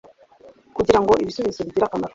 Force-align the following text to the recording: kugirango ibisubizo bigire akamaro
kugirango 0.75 1.11
ibisubizo 1.21 1.59
bigire 1.67 1.85
akamaro 1.87 2.09